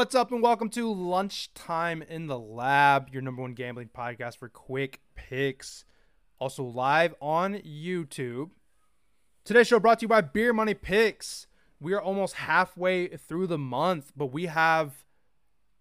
[0.00, 4.48] What's up, and welcome to Lunchtime in the Lab, your number one gambling podcast for
[4.48, 5.84] quick picks.
[6.38, 8.48] Also live on YouTube.
[9.44, 11.48] Today's show brought to you by Beer Money Picks.
[11.80, 15.04] We are almost halfway through the month, but we have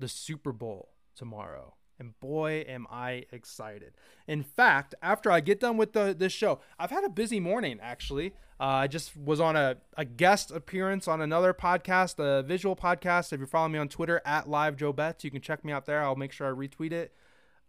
[0.00, 1.74] the Super Bowl tomorrow.
[2.00, 3.92] And boy, am I excited.
[4.26, 7.78] In fact, after I get done with the, this show, I've had a busy morning
[7.80, 8.32] actually.
[8.58, 13.32] Uh, I just was on a, a guest appearance on another podcast, a visual podcast.
[13.32, 15.86] If you're following me on Twitter at Live Joe Bets, you can check me out
[15.86, 16.02] there.
[16.02, 17.14] I'll make sure I retweet it.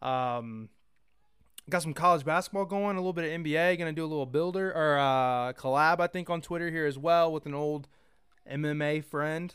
[0.01, 0.69] Um,
[1.69, 3.77] got some college basketball going, a little bit of NBA.
[3.77, 7.31] Gonna do a little builder or uh, collab, I think, on Twitter here as well
[7.31, 7.87] with an old
[8.49, 9.53] MMA friend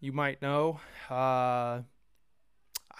[0.00, 0.80] you might know.
[1.10, 1.80] Uh,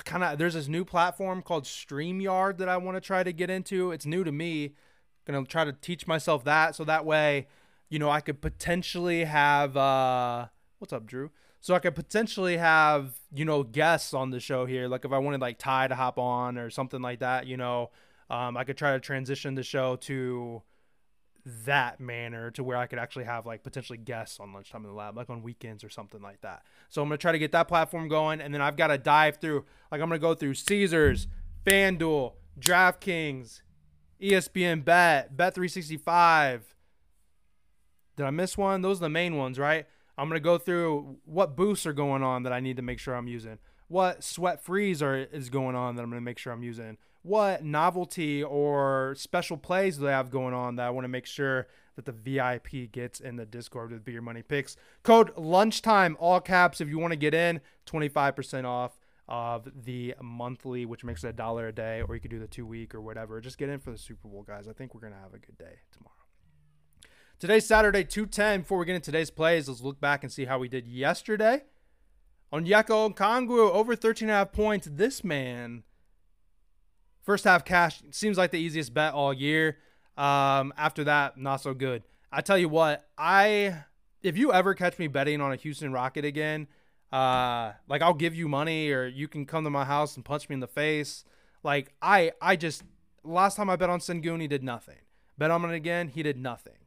[0.05, 3.51] kind of there's this new platform called StreamYard that I want to try to get
[3.51, 3.93] into.
[3.93, 4.75] It's new to me.
[5.27, 7.49] Gonna try to teach myself that so that way,
[7.89, 10.47] you know, I could potentially have uh
[10.79, 11.31] what's up, Drew?
[11.61, 14.87] So I could potentially have, you know, guests on the show here.
[14.87, 17.91] Like if I wanted like Ty to hop on or something like that, you know,
[18.31, 20.63] um, I could try to transition the show to
[21.47, 24.97] that manner to where I could actually have like potentially guests on lunchtime in the
[24.97, 26.65] lab, like on weekends or something like that.
[26.89, 29.37] So I'm gonna try to get that platform going, and then I've got to dive
[29.37, 29.65] through.
[29.93, 31.29] Like I'm gonna go through Caesars,
[31.65, 33.63] FanDuel, DraftKings,
[34.21, 36.75] ESPN Bet, Bet 365.
[38.17, 38.83] Did I miss one?
[38.83, 39.87] Those are the main ones, right?
[40.19, 43.15] I'm gonna go through what boosts are going on that I need to make sure
[43.15, 43.59] I'm using.
[43.87, 47.65] What sweat frees are is going on that I'm gonna make sure I'm using what
[47.65, 51.67] novelty or special plays do they have going on that I want to make sure
[51.97, 54.77] that the VIP gets in the Discord with Beer Money Picks.
[55.03, 58.99] Code lunchtime, all caps, if you want to get in, 25% off
[59.29, 62.47] of the monthly, which makes it a dollar a day, or you could do the
[62.47, 63.41] two week or whatever.
[63.41, 64.69] Just get in for the Super Bowl, guys.
[64.69, 66.13] I think we're going to have a good day tomorrow.
[67.39, 68.61] Today's Saturday, 210.
[68.61, 71.65] Before we get into today's plays, let's look back and see how we did yesterday.
[72.53, 74.89] Onyeka Okongwu, over 13 and a half points.
[74.91, 75.83] This man
[77.27, 79.79] First half cash seems like the easiest bet all year.
[80.17, 82.05] Um, after that, not so good.
[82.31, 83.83] I tell you what, I
[84.23, 86.69] if you ever catch me betting on a Houston Rocket again,
[87.13, 90.49] uh, like I'll give you money or you can come to my house and punch
[90.49, 91.25] me in the face.
[91.65, 92.85] Like I, I just
[93.25, 95.01] last time I bet on Sengun, he did nothing.
[95.37, 96.79] Bet on it again, he did nothing.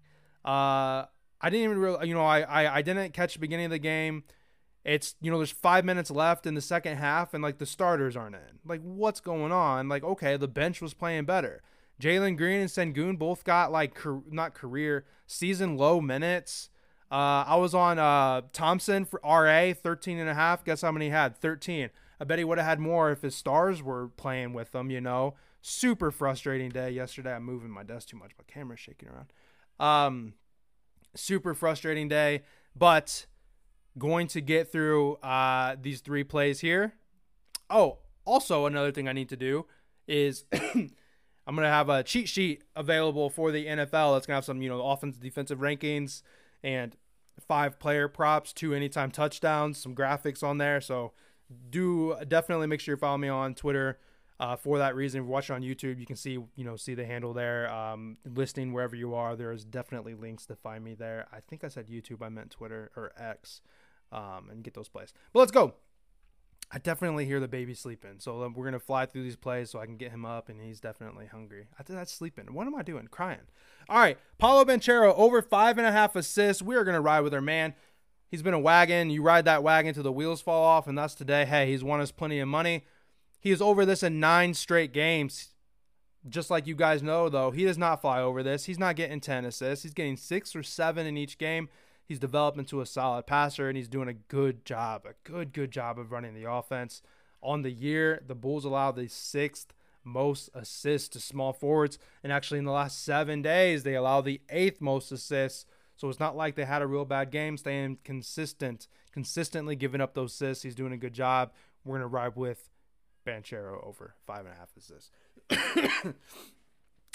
[0.45, 1.03] Uh,
[1.41, 3.79] I didn't even really, you know, I, I, I didn't catch the beginning of the
[3.79, 4.23] game.
[4.85, 8.15] It's, you know, there's five minutes left in the second half and like the starters
[8.15, 8.59] aren't in.
[8.65, 9.89] Like, what's going on?
[9.89, 11.61] Like, okay, the bench was playing better.
[12.01, 13.97] Jalen Green and Sengun both got like,
[14.31, 16.69] not career, season low minutes.
[17.11, 20.63] Uh, I was on uh, Thompson for RA, 13 and a half.
[20.63, 21.35] Guess how many he had?
[21.35, 21.89] 13.
[22.19, 25.01] I bet he would have had more if his stars were playing with them, you
[25.01, 25.35] know.
[25.61, 27.33] Super frustrating day yesterday.
[27.33, 28.31] I'm moving my desk too much.
[28.37, 29.33] My camera's shaking around.
[29.79, 30.33] Um,
[31.15, 32.43] super frustrating day.
[32.75, 33.25] But
[33.97, 36.93] going to get through uh, these three plays here.
[37.69, 39.65] Oh, also another thing I need to do
[40.07, 44.15] is I'm gonna have a cheat sheet available for the NFL.
[44.15, 46.21] That's gonna have some you know offensive defensive rankings
[46.63, 46.95] and
[47.47, 50.81] five player props, two anytime touchdowns, some graphics on there.
[50.81, 51.13] So
[51.69, 53.99] do definitely make sure you follow me on Twitter.
[54.39, 56.93] Uh, for that reason, if you're watching on YouTube, you can see you know see
[56.93, 59.35] the handle there, um, listing wherever you are.
[59.35, 61.27] There's definitely links to find me there.
[61.33, 63.61] I think I said YouTube, I meant Twitter or X
[64.11, 65.13] um, and get those plays.
[65.33, 65.73] But let's go.
[66.71, 68.15] I definitely hear the baby sleeping.
[68.19, 70.61] So um, we're to fly through these plays so I can get him up, and
[70.61, 71.67] he's definitely hungry.
[71.79, 72.45] I think that's sleeping.
[72.53, 73.07] What am I doing?
[73.07, 73.39] Crying.
[73.89, 74.17] All right.
[74.37, 76.61] Paolo Banchero, over five and a half assists.
[76.61, 77.73] We are to ride with our man.
[78.29, 79.09] He's been a wagon.
[79.09, 81.45] You ride that wagon till the wheels fall off, and that's today.
[81.45, 82.85] Hey, he's won us plenty of money.
[83.39, 85.49] He is over this in nine straight games.
[86.27, 88.65] Just like you guys know, though, he does not fly over this.
[88.65, 89.83] He's not getting 10 assists.
[89.83, 91.69] He's getting six or seven in each game.
[92.05, 95.71] He's developed into a solid passer, and he's doing a good job, a good, good
[95.71, 97.01] job of running the offense.
[97.41, 99.73] On the year, the Bulls allowed the sixth
[100.03, 104.41] most assists to small forwards, and actually in the last seven days, they allowed the
[104.49, 105.65] eighth most assists.
[105.95, 110.13] So it's not like they had a real bad game, staying consistent, consistently giving up
[110.13, 110.63] those assists.
[110.63, 111.51] He's doing a good job.
[111.85, 112.69] We're gonna ride with
[113.25, 115.11] Banchero over five and a half assists.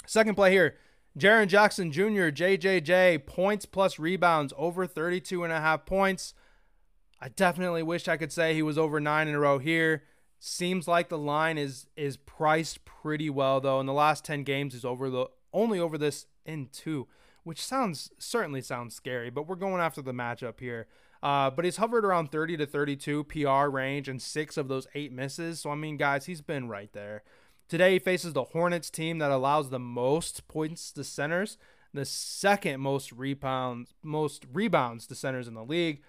[0.05, 0.75] Second play here.
[1.17, 6.33] Jaren Jackson Jr., JJJ, points plus rebounds over 32 and a half points.
[7.21, 10.03] I definitely wish I could say he was over nine in a row here.
[10.39, 13.79] Seems like the line is is priced pretty well though.
[13.79, 17.07] In the last 10 games, he's over the only over this in two,
[17.43, 20.87] which sounds certainly sounds scary, but we're going after the matchup here.
[21.25, 25.11] Uh, but he's hovered around 30 to 32 PR range and six of those eight
[25.11, 25.59] misses.
[25.59, 27.23] So I mean, guys, he's been right there.
[27.67, 31.57] Today he faces the Hornets team that allows the most points to centers,
[31.95, 36.03] the second most rebounds most rebounds to centers in the league.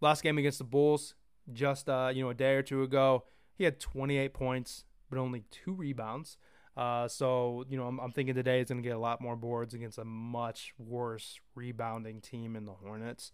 [0.00, 1.14] Last game against the Bulls,
[1.52, 3.24] just uh, you know a day or two ago.
[3.56, 6.38] He had 28 points, but only two rebounds.
[6.78, 9.36] Uh, so you know I'm, I'm thinking today is going to get a lot more
[9.36, 13.32] boards against a much worse rebounding team in the Hornets.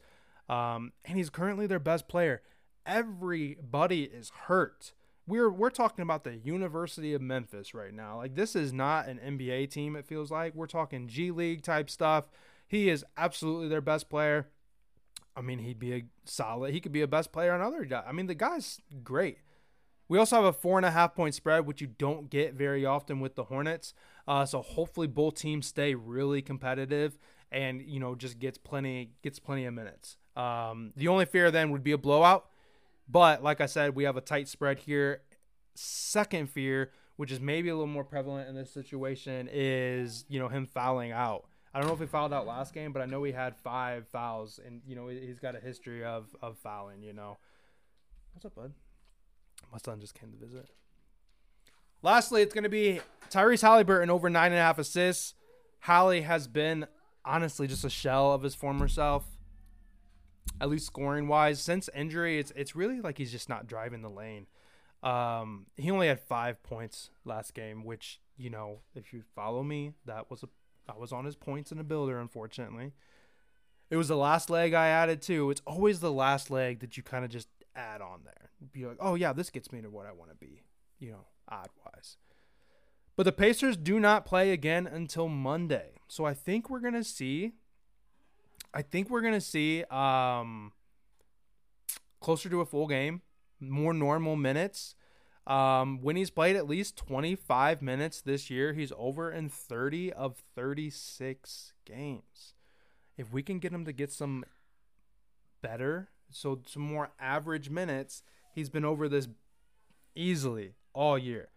[0.49, 2.43] Um, and he's currently their best player.
[2.85, 4.93] Everybody is hurt.
[5.27, 8.17] We're we're talking about the University of Memphis right now.
[8.17, 9.95] Like this is not an NBA team.
[9.95, 12.29] It feels like we're talking G League type stuff.
[12.67, 14.49] He is absolutely their best player.
[15.37, 16.75] I mean, he'd be a solid.
[16.75, 18.05] He could be a best player on other guys.
[18.07, 19.39] I mean, the guy's great.
[20.09, 22.85] We also have a four and a half point spread, which you don't get very
[22.85, 23.95] often with the Hornets.
[24.29, 27.19] Uh, so hopefully both teams stay really competitive
[27.51, 30.17] and you know just gets plenty gets plenty of minutes.
[30.37, 32.47] Um, the only fear then would be a blowout.
[33.09, 35.23] But like I said, we have a tight spread here.
[35.75, 40.49] Second fear, which is maybe a little more prevalent in this situation, is you know
[40.49, 41.45] him fouling out.
[41.75, 44.07] I don't know if he fouled out last game, but I know he had five
[44.09, 47.03] fouls, and you know he's got a history of of fouling.
[47.03, 47.39] You know,
[48.33, 48.73] what's up, bud?
[49.71, 50.69] My son just came to visit.
[52.03, 53.01] Lastly, it's going to be
[53.31, 55.35] Tyrese Halliburton over nine and a half assists.
[55.81, 56.87] Hallie has been
[57.25, 59.25] honestly just a shell of his former self
[60.61, 61.61] at least scoring wise.
[61.61, 64.47] Since injury, it's it's really like he's just not driving the lane.
[65.03, 69.93] Um, he only had five points last game, which you know, if you follow me,
[70.07, 70.49] that was a
[70.89, 72.19] I was on his points in a builder.
[72.19, 72.93] Unfortunately,
[73.91, 75.51] it was the last leg I added too.
[75.51, 78.51] It's always the last leg that you kind of just add on there.
[78.73, 80.63] Be like, oh yeah, this gets me to what I want to be,
[80.99, 82.17] you know, odd wise.
[83.17, 87.53] But the Pacers do not play again until Monday, so I think we're gonna see
[88.75, 90.73] I think we're gonna see um,
[92.21, 93.23] closer to a full game,
[93.61, 94.95] more normal minutes.
[95.47, 100.37] Um, when he's played at least 25 minutes this year, he's over in 30 of
[100.55, 102.55] 36 games.
[103.17, 104.45] If we can get him to get some
[105.61, 108.23] better, so some more average minutes,
[108.55, 109.29] he's been over this
[110.15, 111.49] easily all year.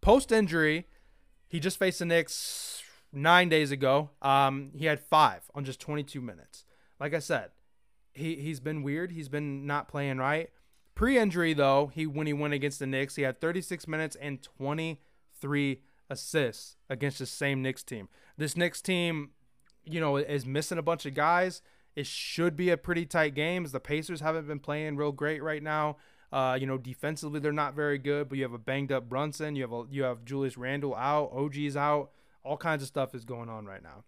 [0.00, 0.86] Post injury,
[1.48, 2.82] he just faced the Knicks
[3.12, 4.10] nine days ago.
[4.22, 6.64] Um, he had five on just 22 minutes.
[7.00, 7.50] Like I said,
[8.12, 9.12] he he's been weird.
[9.12, 10.50] He's been not playing right.
[10.94, 15.82] Pre-injury though, he when he went against the Knicks, he had 36 minutes and 23
[16.10, 18.08] assists against the same Knicks team.
[18.36, 19.30] This Knicks team,
[19.84, 21.62] you know, is missing a bunch of guys.
[21.94, 23.64] It should be a pretty tight game.
[23.64, 25.96] As the Pacers haven't been playing real great right now.
[26.30, 29.56] Uh, you know, defensively they're not very good, but you have a banged up Brunson,
[29.56, 32.10] you have a you have Julius Randle out, OG's out
[32.44, 34.04] all kinds of stuff is going on right now.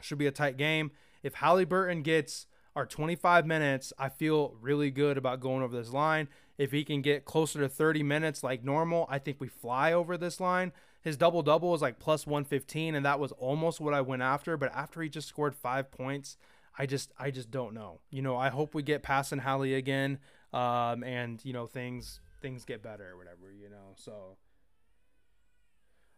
[0.00, 0.90] Should be a tight game.
[1.22, 2.46] If Halliburton gets
[2.76, 6.28] our 25 minutes, I feel really good about going over this line.
[6.58, 10.16] If he can get closer to 30 minutes like normal, I think we fly over
[10.16, 10.72] this line.
[11.00, 14.56] His double double was like plus 115, and that was almost what I went after.
[14.56, 16.36] But after he just scored five points,
[16.78, 18.00] I just I just don't know.
[18.10, 20.18] You know, I hope we get passing Hallie again,
[20.52, 23.52] um, and you know things things get better or whatever.
[23.52, 24.38] You know, so.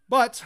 [0.09, 0.45] But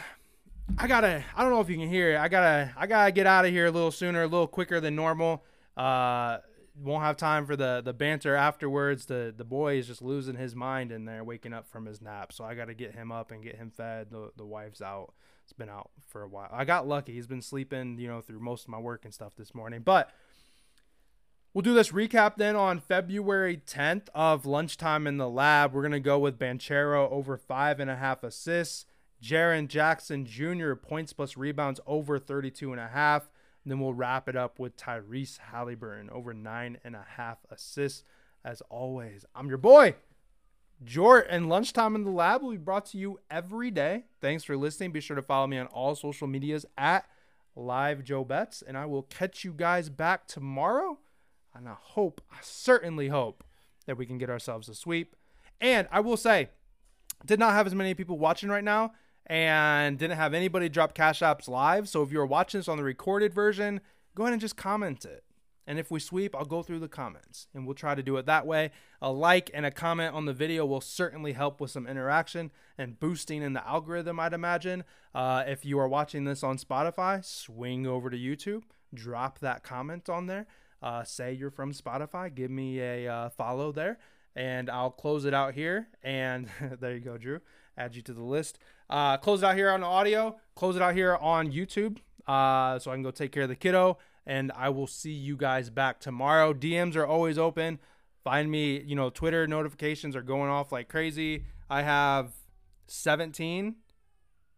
[0.77, 1.23] I gotta.
[1.35, 2.17] I don't know if you can hear it.
[2.17, 2.73] I gotta.
[2.77, 5.43] I gotta get out of here a little sooner, a little quicker than normal.
[5.75, 6.37] Uh,
[6.75, 9.05] won't have time for the the banter afterwards.
[9.05, 12.33] The the boy is just losing his mind in there, waking up from his nap.
[12.33, 14.07] So I got to get him up and get him fed.
[14.11, 15.13] The the wife's out.
[15.43, 16.49] It's been out for a while.
[16.51, 17.13] I got lucky.
[17.13, 19.81] He's been sleeping, you know, through most of my work and stuff this morning.
[19.83, 20.09] But
[21.53, 25.73] we'll do this recap then on February 10th of lunchtime in the lab.
[25.73, 28.85] We're gonna go with Banchero over five and a half assists.
[29.21, 30.73] Jaren Jackson Jr.
[30.73, 33.29] points plus rebounds over 32 and a half.
[33.63, 38.03] And then we'll wrap it up with Tyrese Halliburton over nine and a half assists.
[38.43, 39.93] As always, I'm your boy,
[40.83, 44.05] Jort, and Lunchtime in the Lab will be brought to you every day.
[44.19, 44.91] Thanks for listening.
[44.91, 47.05] Be sure to follow me on all social medias at
[47.55, 50.97] Live Joe Bets, and I will catch you guys back tomorrow.
[51.53, 53.43] And I hope, I certainly hope,
[53.85, 55.15] that we can get ourselves a sweep.
[55.59, 56.49] And I will say,
[57.25, 58.93] did not have as many people watching right now
[59.27, 61.87] and didn't have anybody drop cash apps live.
[61.87, 63.81] So if you're watching this on the recorded version,
[64.15, 65.23] go ahead and just comment it.
[65.67, 68.25] And if we sweep, I'll go through the comments and we'll try to do it
[68.25, 68.71] that way.
[69.01, 72.99] A like and a comment on the video will certainly help with some interaction and
[72.99, 74.83] boosting in the algorithm, I'd imagine.
[75.13, 78.63] Uh, if you are watching this on Spotify, swing over to YouTube,
[78.93, 80.47] drop that comment on there.
[80.81, 83.99] Uh, say you're from Spotify, give me a uh, follow there,
[84.35, 85.87] and I'll close it out here.
[86.03, 86.47] And
[86.79, 87.41] there you go, Drew.
[87.77, 88.59] Add you to the list.
[88.89, 90.37] Uh, close it out here on the audio.
[90.55, 91.97] Close it out here on YouTube.
[92.27, 93.97] Uh, so I can go take care of the kiddo.
[94.25, 96.53] And I will see you guys back tomorrow.
[96.53, 97.79] DMs are always open.
[98.23, 101.45] Find me, you know, Twitter notifications are going off like crazy.
[101.69, 102.33] I have
[102.87, 103.75] 17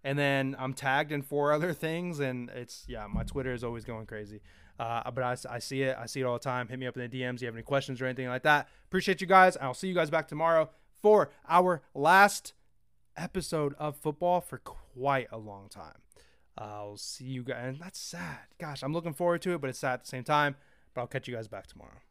[0.03, 3.85] and then I'm tagged in four other things, and it's yeah, my Twitter is always
[3.85, 4.41] going crazy.
[4.79, 6.67] Uh, but I, I see it, I see it all the time.
[6.67, 7.41] Hit me up in the DMs.
[7.41, 8.67] You have any questions or anything like that?
[8.87, 9.55] Appreciate you guys.
[9.57, 10.69] I'll see you guys back tomorrow
[11.01, 12.53] for our last
[13.15, 15.99] episode of football for quite a long time.
[16.57, 17.57] I'll see you guys.
[17.59, 18.39] And that's sad.
[18.59, 20.55] Gosh, I'm looking forward to it, but it's sad at the same time.
[20.93, 22.01] But I'll catch you guys back tomorrow.